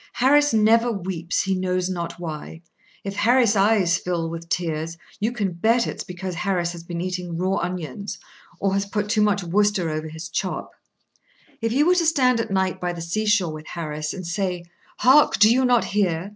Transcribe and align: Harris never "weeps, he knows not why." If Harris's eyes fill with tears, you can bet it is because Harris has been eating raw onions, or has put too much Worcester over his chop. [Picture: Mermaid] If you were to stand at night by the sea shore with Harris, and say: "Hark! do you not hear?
Harris 0.13 0.51
never 0.51 0.91
"weeps, 0.91 1.43
he 1.43 1.53
knows 1.53 1.87
not 1.87 2.19
why." 2.19 2.63
If 3.03 3.17
Harris's 3.17 3.55
eyes 3.55 3.99
fill 3.99 4.31
with 4.31 4.49
tears, 4.49 4.97
you 5.19 5.31
can 5.31 5.51
bet 5.51 5.85
it 5.85 5.97
is 5.97 6.03
because 6.03 6.33
Harris 6.33 6.71
has 6.71 6.83
been 6.83 6.99
eating 7.01 7.37
raw 7.37 7.57
onions, 7.57 8.17
or 8.59 8.73
has 8.73 8.87
put 8.87 9.09
too 9.09 9.21
much 9.21 9.43
Worcester 9.43 9.91
over 9.91 10.07
his 10.07 10.27
chop. 10.27 10.71
[Picture: 10.71 11.17
Mermaid] 11.17 11.57
If 11.61 11.73
you 11.73 11.85
were 11.85 11.93
to 11.93 12.05
stand 12.07 12.39
at 12.39 12.49
night 12.49 12.81
by 12.81 12.93
the 12.93 12.99
sea 13.01 13.27
shore 13.27 13.53
with 13.53 13.67
Harris, 13.67 14.11
and 14.11 14.25
say: 14.25 14.63
"Hark! 14.97 15.37
do 15.37 15.53
you 15.53 15.63
not 15.65 15.83
hear? 15.85 16.29